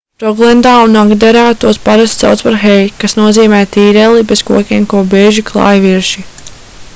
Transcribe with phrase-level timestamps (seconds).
[0.21, 5.45] roglendā un agderā tos parasti sauc par hei kas nozīmē tīreli bez kokiem ko bieži
[5.51, 6.27] klāj virši